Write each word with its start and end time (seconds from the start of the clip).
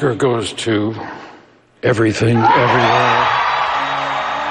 Oscar 0.00 0.14
goes 0.14 0.54
to 0.54 0.94
Everything, 1.82 2.38
Everywhere, 2.38 3.20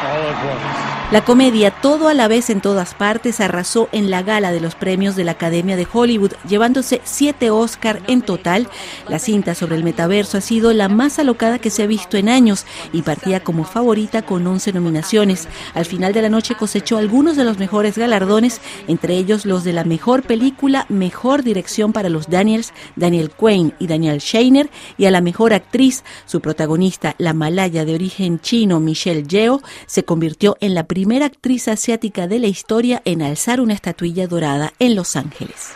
All 0.05 0.21
at 0.29 0.45
Once. 0.45 0.98
La 1.11 1.25
comedia 1.25 1.71
Todo 1.71 2.07
a 2.07 2.13
la 2.13 2.27
vez 2.27 2.51
en 2.51 2.61
todas 2.61 2.93
partes 2.93 3.39
arrasó 3.39 3.89
en 3.91 4.11
la 4.11 4.21
gala 4.21 4.51
de 4.51 4.59
los 4.59 4.75
premios 4.75 5.15
de 5.15 5.23
la 5.23 5.31
Academia 5.31 5.75
de 5.75 5.87
Hollywood, 5.91 6.33
llevándose 6.47 7.01
siete 7.03 7.49
Oscar 7.49 7.99
en 8.05 8.21
total. 8.21 8.67
La 9.07 9.17
cinta 9.17 9.55
sobre 9.55 9.75
el 9.75 9.83
metaverso 9.83 10.37
ha 10.37 10.41
sido 10.41 10.71
la 10.71 10.87
más 10.87 11.17
alocada 11.17 11.57
que 11.57 11.71
se 11.71 11.81
ha 11.81 11.87
visto 11.87 12.15
en 12.15 12.29
años 12.29 12.67
y 12.93 13.01
partía 13.01 13.39
como 13.39 13.63
favorita 13.63 14.21
con 14.21 14.45
11 14.45 14.71
nominaciones. 14.73 15.47
Al 15.73 15.85
final 15.85 16.13
de 16.13 16.21
la 16.21 16.29
noche 16.29 16.53
cosechó 16.53 16.99
algunos 16.99 17.35
de 17.37 17.43
los 17.43 17.57
mejores 17.57 17.97
galardones, 17.97 18.61
entre 18.87 19.15
ellos 19.15 19.47
los 19.47 19.63
de 19.63 19.73
la 19.73 19.85
mejor 19.85 20.21
película, 20.21 20.85
mejor 20.89 21.41
dirección 21.41 21.91
para 21.91 22.09
los 22.09 22.29
Daniels, 22.29 22.71
Daniel 22.95 23.31
Quain 23.31 23.73
y 23.79 23.87
Daniel 23.87 24.21
Scheiner, 24.21 24.69
y 24.95 25.05
a 25.05 25.11
la 25.11 25.21
mejor 25.21 25.53
actriz, 25.53 26.03
su 26.27 26.39
protagonista, 26.39 27.15
la 27.17 27.33
malaya 27.33 27.83
de 27.83 27.95
origen 27.95 28.39
chino 28.39 28.79
Michelle 28.79 29.23
Yeoh, 29.23 29.63
se 29.87 30.05
convirtió 30.05 30.55
en 30.59 30.75
la 30.75 30.83
primera 30.83 30.98
primera 30.99 31.27
actriz 31.27 31.69
asiática 31.69 32.27
de 32.27 32.39
la 32.39 32.47
historia 32.47 33.01
en 33.05 33.21
alzar 33.21 33.61
una 33.61 33.73
estatuilla 33.73 34.27
dorada 34.27 34.73
en 34.79 34.95
Los 34.95 35.15
Ángeles. 35.15 35.69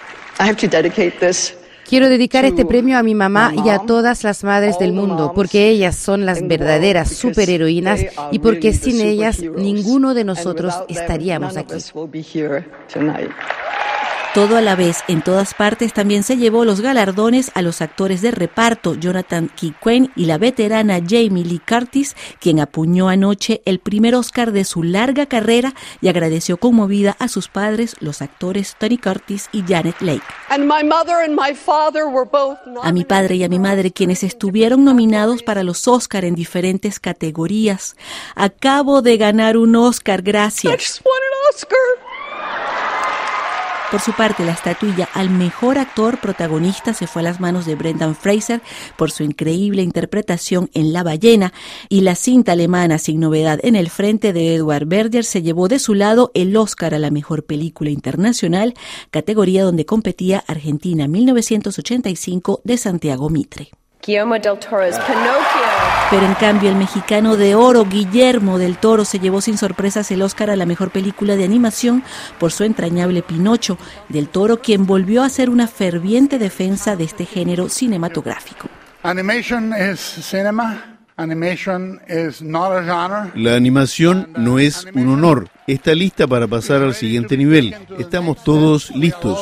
Quiero 1.87 2.09
dedicar 2.09 2.43
este 2.43 2.65
premio 2.65 2.97
a 2.97 3.03
mi 3.03 3.15
mamá 3.15 3.53
y 3.65 3.69
a 3.69 3.79
todas 3.79 4.25
las 4.25 4.43
madres 4.43 4.77
del 4.79 4.91
mundo, 4.91 5.31
porque 5.33 5.69
ellas 5.69 5.95
son 5.95 6.25
las 6.25 6.45
verdaderas 6.45 7.09
superheroínas 7.15 8.01
y 8.31 8.39
porque 8.39 8.73
sin 8.73 8.99
ellas 8.99 9.39
ninguno 9.39 10.13
de 10.13 10.25
nosotros 10.25 10.73
estaríamos 10.89 11.55
aquí. 11.55 11.75
Todo 14.33 14.57
a 14.57 14.61
la 14.61 14.75
vez, 14.75 15.03
en 15.07 15.21
todas 15.21 15.53
partes, 15.53 15.93
también 15.93 16.23
se 16.23 16.37
llevó 16.37 16.65
los 16.65 16.81
galardones 16.81 17.51
a 17.53 17.61
los 17.61 17.83
actores 17.83 18.23
de 18.23 18.31
reparto 18.31 18.95
Jonathan 18.95 19.47
Kikwen 19.47 20.11
y 20.15 20.25
la 20.25 20.39
veterana 20.39 20.99
Jamie 21.07 21.45
Lee 21.45 21.61
Curtis, 21.63 22.15
quien 22.39 22.59
apuñó 22.59 23.09
anoche 23.09 23.61
el 23.65 23.77
primer 23.77 24.15
Oscar 24.15 24.51
de 24.51 24.65
su 24.65 24.81
larga 24.81 25.27
carrera 25.27 25.75
y 26.01 26.07
agradeció 26.07 26.57
conmovida 26.57 27.15
a 27.19 27.27
sus 27.27 27.47
padres, 27.47 27.95
los 27.99 28.23
actores 28.23 28.75
Tony 28.79 28.97
Curtis 28.97 29.49
y 29.51 29.61
Janet 29.67 30.01
Lake. 30.01 30.23
A 32.81 32.91
mi 32.91 33.05
padre 33.05 33.35
y 33.35 33.43
a 33.43 33.49
mi 33.49 33.59
madre, 33.59 33.91
quienes 33.91 34.23
estuvieron 34.23 34.83
nominados 34.83 35.43
para 35.43 35.61
los 35.61 35.87
Oscar 35.87 36.25
en 36.25 36.33
diferentes 36.33 36.99
categorías. 36.99 37.95
Acabo 38.33 39.03
de 39.03 39.17
ganar 39.17 39.57
un 39.57 39.75
Oscar, 39.75 40.23
gracias. 40.23 41.03
Por 43.93 44.01
su 44.01 44.13
parte, 44.13 44.43
la 44.43 44.53
estatuilla 44.53 45.07
al 45.13 45.29
mejor 45.29 45.77
actor 45.77 46.19
protagonista 46.19 46.95
se 46.95 47.05
fue 47.05 47.21
a 47.21 47.25
las 47.25 47.39
manos 47.39 47.67
de 47.67 47.75
Brendan 47.75 48.15
Fraser 48.15 48.59
por 48.97 49.11
su 49.11 49.21
increíble 49.21 49.83
interpretación 49.83 50.71
en 50.73 50.93
La 50.93 51.03
ballena 51.03 51.53
y 51.89 52.01
la 52.01 52.15
cinta 52.15 52.53
alemana 52.53 52.97
sin 52.97 53.19
novedad 53.19 53.59
en 53.61 53.75
el 53.75 53.91
frente 53.91 54.33
de 54.33 54.55
Edward 54.55 54.87
Berger 54.87 55.23
se 55.23 55.43
llevó 55.43 55.67
de 55.67 55.77
su 55.77 55.93
lado 55.93 56.31
el 56.33 56.57
Oscar 56.57 56.95
a 56.95 56.97
la 56.97 57.11
mejor 57.11 57.45
película 57.45 57.91
internacional, 57.91 58.73
categoría 59.11 59.63
donde 59.63 59.85
competía 59.85 60.43
Argentina 60.47 61.07
1985 61.07 62.61
de 62.63 62.77
Santiago 62.79 63.29
Mitre. 63.29 63.69
Guillermo 64.05 64.33
del 64.33 64.59
Toro's 64.59 64.99
Pinocchio. 64.99 65.61
Pero 66.09 66.25
en 66.25 66.33
cambio 66.35 66.69
el 66.69 66.75
mexicano 66.75 67.37
de 67.37 67.55
oro 67.55 67.85
Guillermo 67.85 68.59
del 68.59 68.77
Toro 68.77 69.05
se 69.05 69.19
llevó 69.19 69.39
sin 69.39 69.57
sorpresas 69.57 70.11
el 70.11 70.21
Oscar 70.21 70.49
a 70.49 70.55
la 70.57 70.65
mejor 70.65 70.91
película 70.91 71.37
de 71.37 71.45
animación 71.45 72.03
por 72.37 72.51
su 72.51 72.65
entrañable 72.65 73.21
Pinocho, 73.21 73.77
del 74.09 74.27
Toro 74.27 74.61
quien 74.61 74.85
volvió 74.85 75.23
a 75.23 75.29
ser 75.29 75.49
una 75.49 75.67
ferviente 75.67 76.37
defensa 76.37 76.95
de 76.97 77.05
este 77.05 77.25
género 77.25 77.69
cinematográfico. 77.69 78.67
Animation 79.03 79.73
cinema. 79.95 80.92
La 83.35 83.55
animación 83.55 84.29
no 84.35 84.57
es 84.57 84.85
un 84.93 85.09
honor. 85.09 85.49
Está 85.67 85.93
lista 85.93 86.25
para 86.27 86.47
pasar 86.47 86.81
al 86.81 86.95
siguiente 86.95 87.37
nivel. 87.37 87.75
Estamos 87.99 88.43
todos 88.43 88.89
listos. 88.95 89.39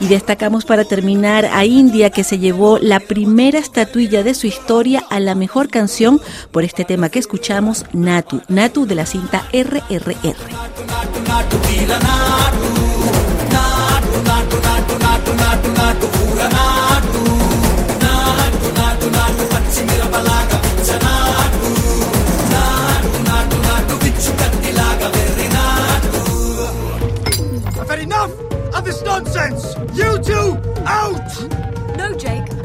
Y 0.00 0.06
destacamos 0.06 0.64
para 0.64 0.84
terminar 0.84 1.46
a 1.46 1.64
India 1.64 2.10
que 2.10 2.22
se 2.22 2.38
llevó 2.38 2.78
la 2.78 3.00
primera 3.00 3.58
estatuilla 3.58 4.22
de 4.22 4.34
su 4.34 4.46
historia 4.46 5.04
a 5.10 5.18
la 5.20 5.34
mejor 5.34 5.68
canción 5.68 6.20
por 6.52 6.62
este 6.62 6.84
tema 6.84 7.08
que 7.08 7.18
escuchamos, 7.18 7.84
Natu, 7.92 8.42
Natu 8.48 8.86
de 8.86 8.94
la 8.94 9.06
cinta 9.06 9.48
RRR. 9.52 10.36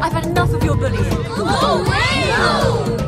I've 0.04 0.12
had 0.12 0.26
enough 0.26 0.54
of 0.54 0.62
your 0.66 0.76
bullying. 0.76 1.06
Oh, 1.38 1.82
hey! 1.88 3.03